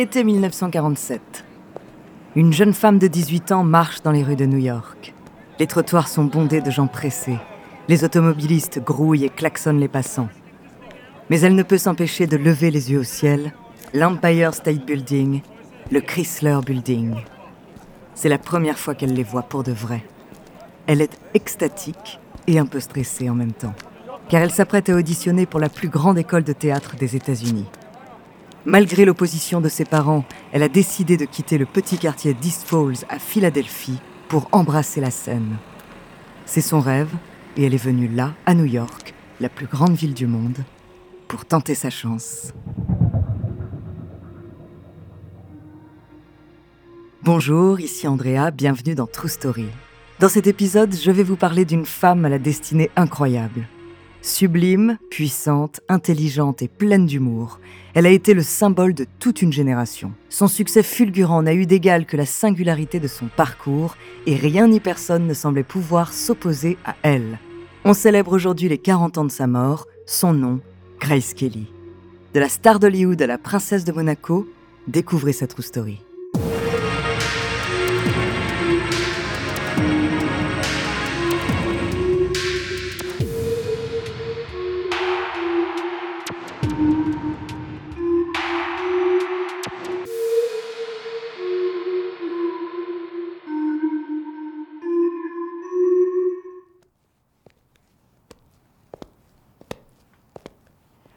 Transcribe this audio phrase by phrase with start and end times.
[0.00, 1.44] Été 1947.
[2.36, 5.12] Une jeune femme de 18 ans marche dans les rues de New York.
[5.58, 7.40] Les trottoirs sont bondés de gens pressés.
[7.88, 10.28] Les automobilistes grouillent et klaxonnent les passants.
[11.30, 13.52] Mais elle ne peut s'empêcher de lever les yeux au ciel,
[13.92, 15.40] l'Empire State Building,
[15.90, 17.16] le Chrysler Building.
[18.14, 20.04] C'est la première fois qu'elle les voit pour de vrai.
[20.86, 23.74] Elle est extatique et un peu stressée en même temps,
[24.28, 27.66] car elle s'apprête à auditionner pour la plus grande école de théâtre des États-Unis.
[28.68, 33.06] Malgré l'opposition de ses parents, elle a décidé de quitter le petit quartier d'East Falls
[33.08, 35.56] à Philadelphie pour embrasser la scène.
[36.44, 37.08] C'est son rêve
[37.56, 40.58] et elle est venue là, à New York, la plus grande ville du monde,
[41.28, 42.52] pour tenter sa chance.
[47.22, 49.68] Bonjour, ici Andrea, bienvenue dans True Story.
[50.20, 53.66] Dans cet épisode, je vais vous parler d'une femme à la destinée incroyable.
[54.20, 57.60] Sublime, puissante, intelligente et pleine d'humour,
[57.94, 60.12] elle a été le symbole de toute une génération.
[60.28, 63.96] Son succès fulgurant n'a eu d'égal que la singularité de son parcours,
[64.26, 67.38] et rien ni personne ne semblait pouvoir s'opposer à elle.
[67.84, 70.60] On célèbre aujourd'hui les 40 ans de sa mort, son nom,
[71.00, 71.72] Grace Kelly.
[72.34, 74.48] De la star d'Hollywood à la princesse de Monaco,
[74.88, 76.00] découvrez sa true story.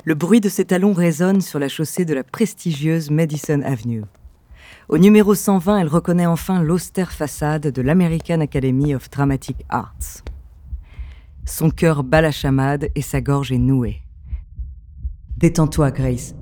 [0.03, 4.03] Le bruit de ses talons résonne sur la chaussée de la prestigieuse Madison Avenue.
[4.89, 10.23] Au numéro 120, elle reconnaît enfin l'austère façade de l'American Academy of Dramatic Arts.
[11.45, 14.01] Son cœur bat la chamade et sa gorge est nouée.
[15.37, 16.33] Détends-toi, Grace.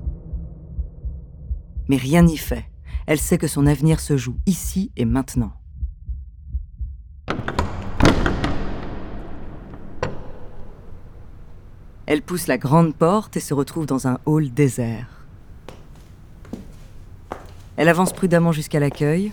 [1.89, 2.65] Mais rien n'y fait.
[3.07, 5.58] Elle sait que son avenir se joue ici et maintenant.
[12.09, 15.27] Elle pousse la grande porte et se retrouve dans un hall désert.
[17.77, 19.31] Elle avance prudemment jusqu'à l'accueil,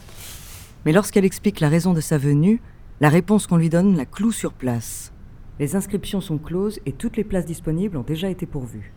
[0.84, 2.60] mais lorsqu'elle explique la raison de sa venue,
[3.00, 5.10] la réponse qu'on lui donne la cloue sur place.
[5.58, 8.92] Les inscriptions sont closes et toutes les places disponibles ont déjà été pourvues.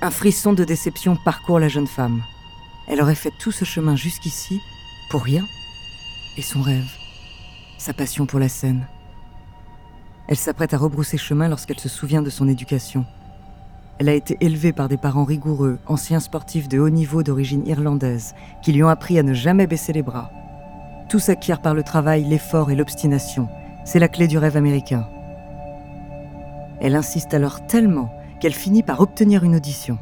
[0.00, 2.22] Un frisson de déception parcourt la jeune femme.
[2.86, 4.60] Elle aurait fait tout ce chemin jusqu'ici
[5.10, 5.44] pour rien
[6.36, 6.88] Et son rêve
[7.78, 8.86] Sa passion pour la scène
[10.28, 13.06] elle s'apprête à rebrousser chemin lorsqu'elle se souvient de son éducation.
[13.98, 18.34] Elle a été élevée par des parents rigoureux, anciens sportifs de haut niveau d'origine irlandaise,
[18.62, 20.30] qui lui ont appris à ne jamais baisser les bras.
[21.08, 23.48] Tout s'acquiert par le travail, l'effort et l'obstination.
[23.84, 25.08] C'est la clé du rêve américain.
[26.80, 29.98] Elle insiste alors tellement qu'elle finit par obtenir une audition.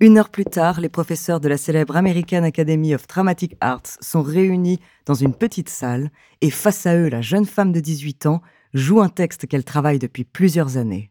[0.00, 4.22] Une heure plus tard, les professeurs de la célèbre American Academy of Dramatic Arts sont
[4.22, 6.10] réunis dans une petite salle
[6.40, 8.40] et face à eux, la jeune femme de 18 ans
[8.74, 11.10] joue un texte qu'elle travaille depuis plusieurs années.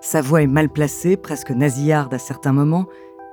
[0.00, 2.86] Sa voix est mal placée, presque nasillarde à certains moments,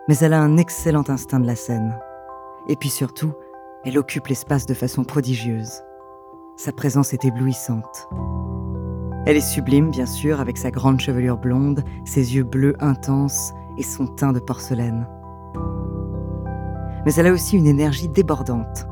[0.07, 1.99] mais elle a un excellent instinct de la scène.
[2.67, 3.33] Et puis surtout,
[3.85, 5.83] elle occupe l'espace de façon prodigieuse.
[6.57, 8.07] Sa présence est éblouissante.
[9.25, 13.83] Elle est sublime, bien sûr, avec sa grande chevelure blonde, ses yeux bleus intenses et
[13.83, 15.07] son teint de porcelaine.
[17.05, 18.87] Mais elle a aussi une énergie débordante.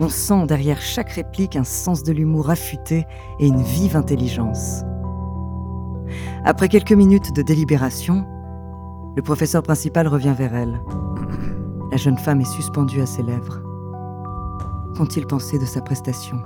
[0.00, 3.06] On sent derrière chaque réplique un sens de l'humour affûté
[3.40, 4.82] et une vive intelligence.
[6.44, 8.24] Après quelques minutes de délibération,
[9.16, 10.80] le professeur principal revient vers elle.
[11.90, 13.60] La jeune femme est suspendue à ses lèvres.
[14.96, 16.36] Qu'ont-ils pensé de sa prestation?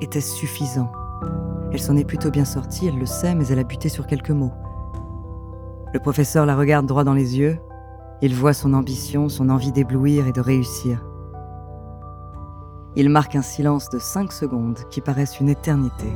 [0.00, 0.90] Était-ce suffisant?
[1.74, 4.30] Elle s'en est plutôt bien sortie, elle le sait, mais elle a buté sur quelques
[4.30, 4.52] mots.
[5.92, 7.58] Le professeur la regarde droit dans les yeux.
[8.22, 11.04] Il voit son ambition, son envie d'éblouir et de réussir.
[12.94, 16.06] Il marque un silence de cinq secondes qui paraissent une éternité.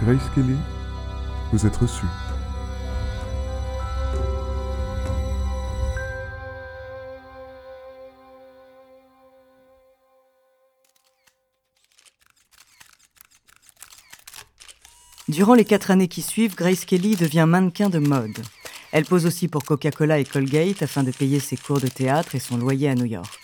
[0.00, 0.56] Grace Kelly,
[1.52, 2.06] vous êtes reçue.
[15.34, 18.38] Durant les quatre années qui suivent, Grace Kelly devient mannequin de mode.
[18.92, 22.38] Elle pose aussi pour Coca-Cola et Colgate afin de payer ses cours de théâtre et
[22.38, 23.40] son loyer à New York.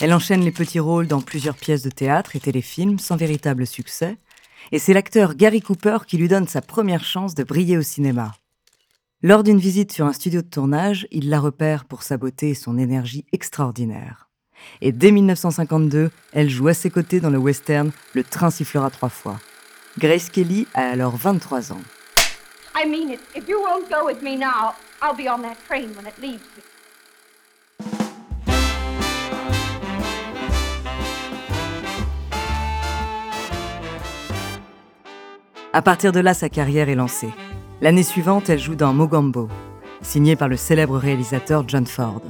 [0.00, 4.16] Elle enchaîne les petits rôles dans plusieurs pièces de théâtre et téléfilms sans véritable succès,
[4.70, 8.32] et c'est l'acteur Gary Cooper qui lui donne sa première chance de briller au cinéma.
[9.22, 12.54] Lors d'une visite sur un studio de tournage, il la repère pour sa beauté et
[12.54, 14.30] son énergie extraordinaire.
[14.80, 19.10] Et dès 1952, elle joue à ses côtés dans le western Le train sifflera trois
[19.10, 19.38] fois.
[19.98, 21.80] Grace Kelly a alors 23 ans.
[22.74, 23.20] I mean it.
[23.36, 24.72] If you won't go with me now,
[25.02, 26.40] I'll be on that train when it leaves.
[35.74, 37.30] À partir de là, sa carrière est lancée.
[37.82, 39.48] L'année suivante, elle joue dans Mogambo,
[40.00, 42.22] signé par le célèbre réalisateur John Ford.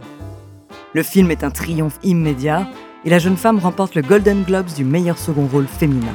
[0.94, 2.68] Le film est un triomphe immédiat
[3.04, 6.14] et la jeune femme remporte le Golden Globes du meilleur second rôle féminin.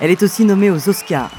[0.00, 1.30] Elle est aussi nommée aux Oscars.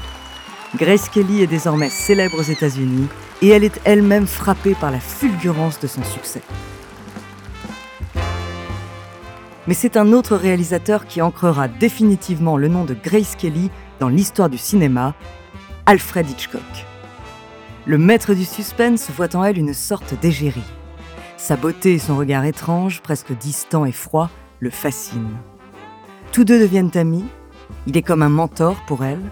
[0.76, 3.08] Grace Kelly est désormais célèbre aux États-Unis
[3.40, 6.42] et elle est elle-même frappée par la fulgurance de son succès.
[9.66, 14.50] Mais c'est un autre réalisateur qui ancrera définitivement le nom de Grace Kelly dans l'histoire
[14.50, 15.14] du cinéma,
[15.86, 16.60] Alfred Hitchcock.
[17.86, 20.60] Le maître du suspense voit en elle une sorte d'égérie.
[21.38, 24.28] Sa beauté et son regard étrange, presque distant et froid,
[24.60, 25.38] le fascinent.
[26.32, 27.24] Tous deux deviennent amis
[27.86, 29.22] il est comme un mentor pour elle,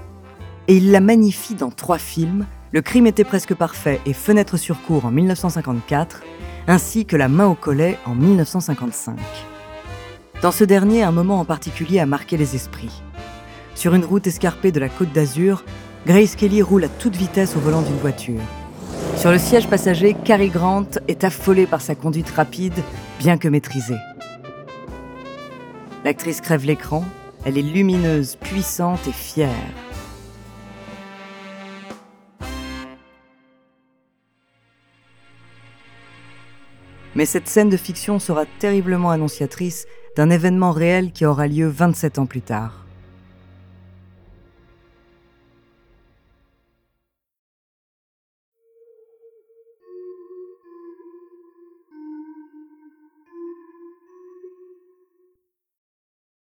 [0.68, 4.82] et il la magnifie dans trois films, Le crime était presque parfait et Fenêtre sur
[4.82, 6.20] cour en 1954,
[6.66, 9.18] ainsi que La main au collet en 1955.
[10.42, 13.02] Dans ce dernier, un moment en particulier a marqué les esprits.
[13.74, 15.64] Sur une route escarpée de la Côte d'Azur,
[16.06, 18.40] Grace Kelly roule à toute vitesse au volant d'une voiture.
[19.16, 22.74] Sur le siège passager, Cary Grant est affolé par sa conduite rapide,
[23.18, 23.96] bien que maîtrisée.
[26.04, 27.02] L'actrice crève l'écran,
[27.48, 29.54] elle est lumineuse, puissante et fière.
[37.14, 42.18] Mais cette scène de fiction sera terriblement annonciatrice d'un événement réel qui aura lieu 27
[42.18, 42.84] ans plus tard.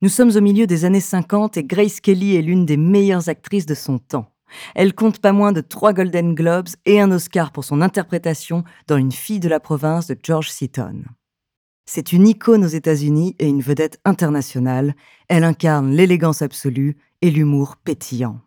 [0.00, 3.66] Nous sommes au milieu des années 50 et Grace Kelly est l'une des meilleures actrices
[3.66, 4.32] de son temps.
[4.76, 8.96] Elle compte pas moins de trois Golden Globes et un Oscar pour son interprétation dans
[8.96, 11.02] Une fille de la province de George Seaton.
[11.84, 14.94] C'est une icône aux États-Unis et une vedette internationale.
[15.26, 18.38] Elle incarne l'élégance absolue et l'humour pétillant.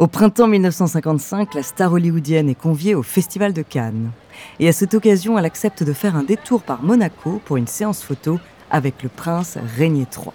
[0.00, 4.10] Au printemps 1955, la star hollywoodienne est conviée au Festival de Cannes.
[4.58, 8.02] Et à cette occasion, elle accepte de faire un détour par Monaco pour une séance
[8.02, 8.40] photo
[8.72, 10.32] avec le prince Régnier III.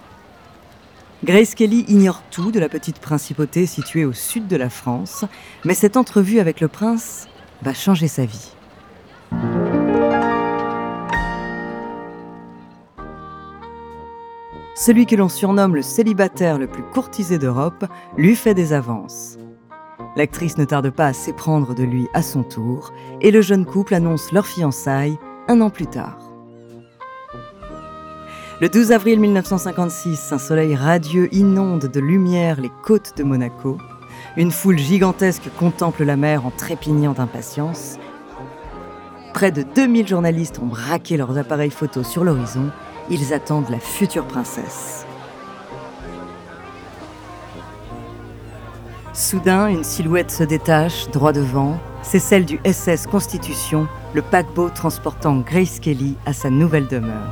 [1.24, 5.26] Grace Kelly ignore tout de la petite principauté située au sud de la France,
[5.66, 7.28] mais cette entrevue avec le prince
[7.60, 8.52] va changer sa vie.
[14.74, 17.84] Celui que l'on surnomme le célibataire le plus courtisé d'Europe
[18.16, 19.36] lui fait des avances.
[20.16, 23.94] L'actrice ne tarde pas à s'éprendre de lui à son tour, et le jeune couple
[23.94, 26.18] annonce leur fiançailles un an plus tard.
[28.60, 33.78] Le 12 avril 1956, un soleil radieux inonde de lumière les côtes de Monaco.
[34.36, 37.96] Une foule gigantesque contemple la mer en trépignant d'impatience.
[39.32, 42.70] Près de 2000 journalistes ont braqué leurs appareils photos sur l'horizon.
[43.08, 45.06] Ils attendent la future princesse.
[49.20, 51.78] Soudain, une silhouette se détache, droit devant.
[52.02, 57.28] C'est celle du SS Constitution, le paquebot transportant Grace Kelly à sa nouvelle demeure.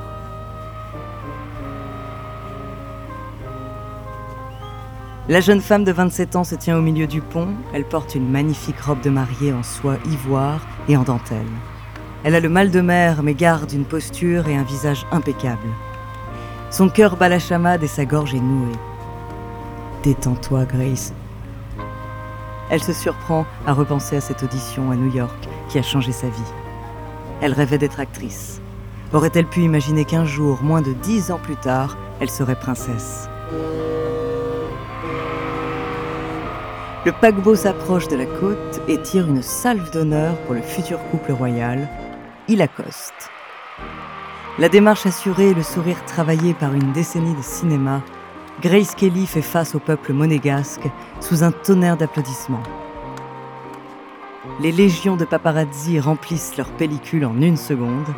[5.30, 7.48] La jeune femme de 27 ans se tient au milieu du pont.
[7.72, 11.46] Elle porte une magnifique robe de mariée en soie ivoire et en dentelle.
[12.22, 15.68] Elle a le mal de mer mais garde une posture et un visage impeccable.
[16.70, 18.76] Son cœur bat la chamade et sa gorge est nouée.
[20.02, 21.14] Détends-toi, Grace.
[22.70, 26.28] Elle se surprend à repenser à cette audition à New York qui a changé sa
[26.28, 26.52] vie.
[27.40, 28.60] Elle rêvait d'être actrice.
[29.12, 33.28] Aurait-elle pu imaginer qu'un jour, moins de dix ans plus tard, elle serait princesse?
[37.06, 41.32] Le paquebot s'approche de la côte et tire une salve d'honneur pour le futur couple
[41.32, 41.88] royal.
[42.48, 43.30] Il accoste.
[44.58, 48.02] La démarche assurée et le sourire travaillé par une décennie de cinéma,
[48.60, 50.82] Grace Kelly fait face au peuple monégasque
[51.20, 52.62] sous un tonnerre d'applaudissements.
[54.60, 58.08] Les légions de paparazzi remplissent leur pellicule en une seconde.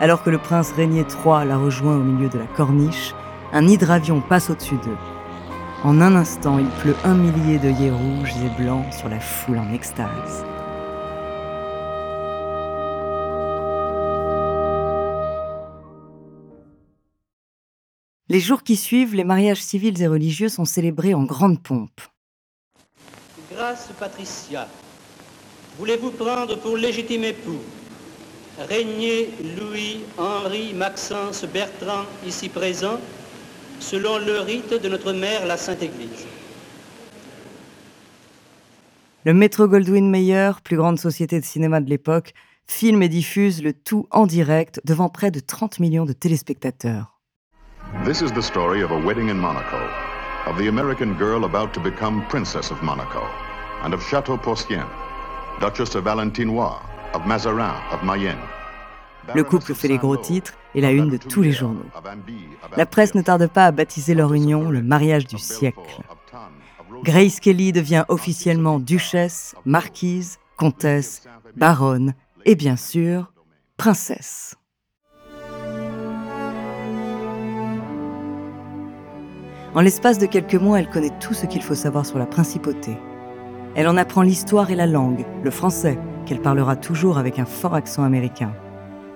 [0.00, 3.14] Alors que le prince Régnier III la rejoint au milieu de la corniche,
[3.52, 4.98] un hydravion passe au-dessus d'eux.
[5.84, 9.72] En un instant, il pleut un millier d'œillets rouges et blancs sur la foule en
[9.72, 10.44] extase.
[18.32, 22.00] Les jours qui suivent, les mariages civils et religieux sont célébrés en grande pompe.
[23.52, 24.66] Grâce Patricia,
[25.78, 27.60] voulez-vous prendre pour légitime époux
[28.58, 32.98] Régnier Louis Henri Maxence Bertrand, ici présent,
[33.80, 36.24] selon le rite de notre mère, la Sainte Église.
[39.26, 42.32] Le Metro Goldwyn Mayer, plus grande société de cinéma de l'époque,
[42.66, 47.11] filme et diffuse le tout en direct devant près de 30 millions de téléspectateurs.
[48.00, 49.78] This is the story of a wedding in Monaco,
[50.46, 53.22] of the American girl about to become Princess of Monaco,
[53.84, 54.86] and of Chateau Porcien,
[55.60, 56.80] Duchess of Valentinois,
[57.14, 58.40] of Mazarin, of Mayenne.
[59.34, 61.84] Le couple fait les gros titres et la une de tous les journaux.
[62.76, 66.02] La presse ne tarde pas à baptiser leur union le mariage du siècle.
[67.04, 72.14] Grace Kelly devient officiellement duchesse, marquise, comtesse, baronne
[72.46, 73.32] et bien sûr,
[73.76, 74.56] princesse.
[79.74, 82.98] En l'espace de quelques mois, elle connaît tout ce qu'il faut savoir sur la principauté.
[83.74, 87.74] Elle en apprend l'histoire et la langue, le français, qu'elle parlera toujours avec un fort
[87.74, 88.52] accent américain.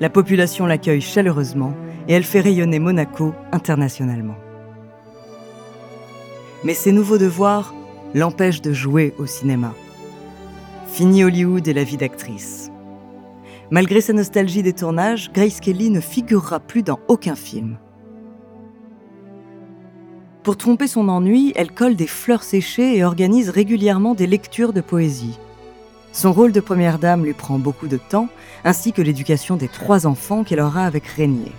[0.00, 1.74] La population l'accueille chaleureusement
[2.08, 4.36] et elle fait rayonner Monaco internationalement.
[6.64, 7.74] Mais ses nouveaux devoirs
[8.14, 9.74] l'empêchent de jouer au cinéma.
[10.86, 12.70] Fini Hollywood et la vie d'actrice.
[13.70, 17.76] Malgré sa nostalgie des tournages, Grace Kelly ne figurera plus dans aucun film.
[20.46, 24.80] Pour tromper son ennui, elle colle des fleurs séchées et organise régulièrement des lectures de
[24.80, 25.40] poésie.
[26.12, 28.28] Son rôle de première dame lui prend beaucoup de temps,
[28.64, 31.50] ainsi que l'éducation des trois enfants qu'elle aura avec Régnier,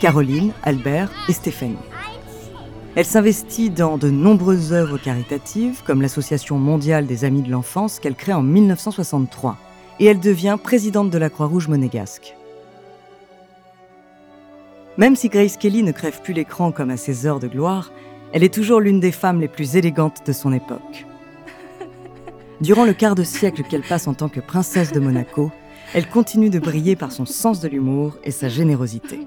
[0.00, 1.78] Caroline, Albert et Stéphanie.
[2.94, 8.16] Elle s'investit dans de nombreuses œuvres caritatives, comme l'Association mondiale des amis de l'enfance qu'elle
[8.16, 9.56] crée en 1963,
[9.98, 12.34] et elle devient présidente de la Croix-Rouge monégasque.
[14.98, 17.92] Même si Grace Kelly ne crève plus l'écran comme à ses heures de gloire,
[18.32, 21.06] elle est toujours l'une des femmes les plus élégantes de son époque.
[22.60, 25.50] Durant le quart de siècle qu'elle passe en tant que princesse de Monaco,
[25.94, 29.20] elle continue de briller par son sens de l'humour et sa générosité.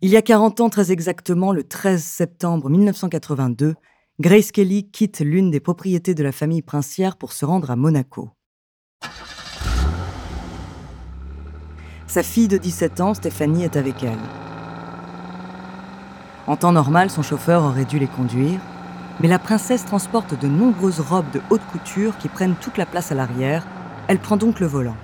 [0.00, 3.74] Il y a 40 ans très exactement, le 13 septembre 1982,
[4.20, 8.30] Grace Kelly quitte l'une des propriétés de la famille princière pour se rendre à Monaco.
[12.14, 14.20] Sa fille de 17 ans, Stéphanie, est avec elle.
[16.46, 18.60] En temps normal, son chauffeur aurait dû les conduire,
[19.18, 23.10] mais la princesse transporte de nombreuses robes de haute couture qui prennent toute la place
[23.10, 23.66] à l'arrière.
[24.06, 24.94] Elle prend donc le volant.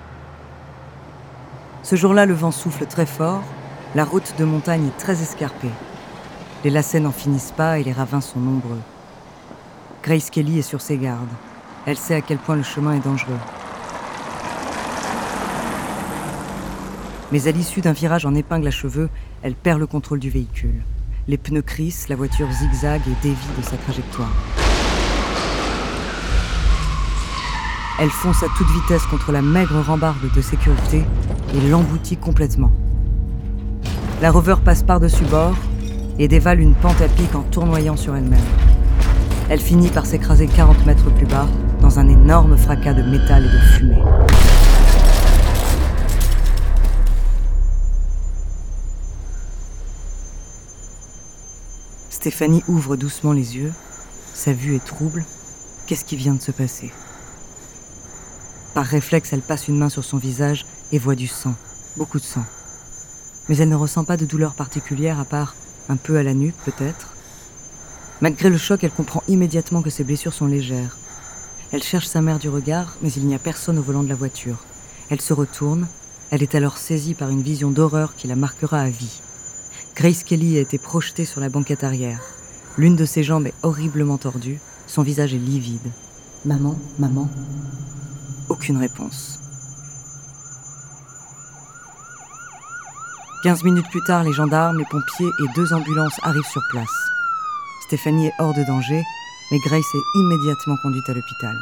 [1.83, 3.43] Ce jour-là, le vent souffle très fort,
[3.93, 5.67] la route de montagne est très escarpée.
[6.63, 8.79] Les lacets n'en finissent pas et les ravins sont nombreux.
[10.01, 11.27] Grace Kelly est sur ses gardes.
[11.85, 13.35] Elle sait à quel point le chemin est dangereux.
[17.31, 19.09] Mais à l'issue d'un virage en épingle à cheveux,
[19.41, 20.81] elle perd le contrôle du véhicule.
[21.29, 24.31] Les pneus crissent, la voiture zigzague et dévie de sa trajectoire.
[27.99, 31.03] Elle fonce à toute vitesse contre la maigre rambarde de sécurité
[31.55, 32.71] et l'emboutit complètement.
[34.21, 35.55] La rover passe par-dessus bord
[36.19, 38.39] et dévale une pente à pic en tournoyant sur elle-même.
[39.49, 41.47] Elle finit par s'écraser 40 mètres plus bas
[41.79, 44.03] dans un énorme fracas de métal et de fumée.
[52.21, 53.73] Stéphanie ouvre doucement les yeux.
[54.35, 55.25] Sa vue est trouble.
[55.87, 56.91] Qu'est-ce qui vient de se passer?
[58.75, 61.55] Par réflexe, elle passe une main sur son visage et voit du sang.
[61.97, 62.45] beaucoup de sang.
[63.49, 65.55] Mais elle ne ressent pas de douleur particulière à part
[65.89, 67.15] un peu à la nuque peut-être.
[68.21, 70.97] Malgré le choc, elle comprend immédiatement que ses blessures sont légères.
[71.71, 74.13] Elle cherche sa mère du regard, mais il n'y a personne au volant de la
[74.13, 74.59] voiture.
[75.09, 75.87] Elle se retourne.
[76.29, 79.21] Elle est alors saisie par une vision d'horreur qui la marquera à vie.
[79.95, 82.21] Grace Kelly a été projetée sur la banquette arrière.
[82.77, 84.59] L'une de ses jambes est horriblement tordue.
[84.87, 85.91] Son visage est livide.
[86.45, 87.29] Maman, maman.
[88.49, 89.39] Aucune réponse.
[93.43, 97.11] Quinze minutes plus tard, les gendarmes, les pompiers et deux ambulances arrivent sur place.
[97.87, 99.03] Stéphanie est hors de danger,
[99.51, 101.57] mais Grace est immédiatement conduite à l'hôpital.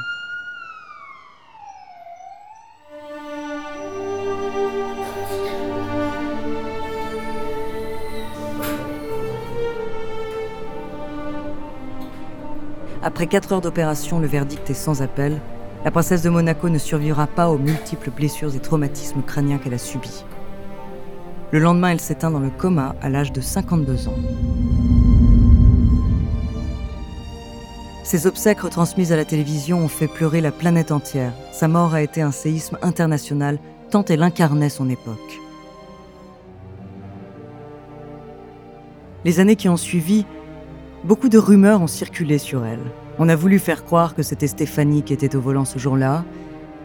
[13.02, 15.40] Après quatre heures d'opération, le verdict est sans appel.
[15.86, 19.78] La princesse de Monaco ne survivra pas aux multiples blessures et traumatismes crâniens qu'elle a
[19.78, 20.26] subis.
[21.52, 24.18] Le lendemain, elle s'éteint dans le coma à l'âge de 52 ans.
[28.04, 31.32] Ses obsèques retransmises à la télévision ont fait pleurer la planète entière.
[31.54, 33.60] Sa mort a été un séisme international
[33.92, 35.40] tant elle incarnait son époque.
[39.26, 40.26] Les années qui ont suivi,
[41.04, 42.80] beaucoup de rumeurs ont circulé sur elle.
[43.18, 46.24] On a voulu faire croire que c'était Stéphanie qui était au volant ce jour-là.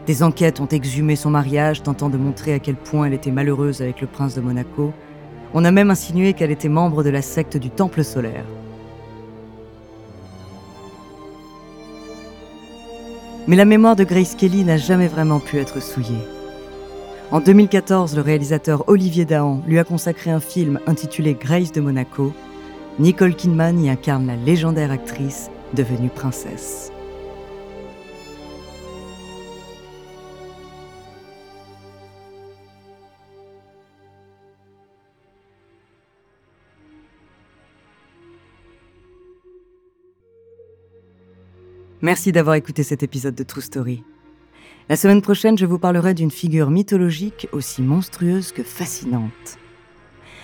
[0.07, 3.81] Des enquêtes ont exhumé son mariage, tentant de montrer à quel point elle était malheureuse
[3.81, 4.93] avec le prince de Monaco.
[5.55, 8.45] On a même insinué qu'elle était membre de la secte du Temple solaire.
[13.47, 16.27] Mais la mémoire de Grace Kelly n'a jamais vraiment pu être souillée.
[17.31, 22.33] En 2014, le réalisateur Olivier Dahan lui a consacré un film intitulé Grace de Monaco.
[23.01, 26.93] Nicole Kidman y incarne la légendaire actrice devenue princesse.
[42.01, 44.05] Merci d'avoir écouté cet épisode de True Story.
[44.89, 49.59] La semaine prochaine, je vous parlerai d'une figure mythologique aussi monstrueuse que fascinante.